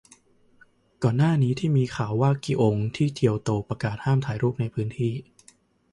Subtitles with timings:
[1.03, 5.13] ก่อนหน้านี้ที่มีข่าวว่ากิองที่เกียวโตประกาศห้ามถ่ายรูปในพื้นที่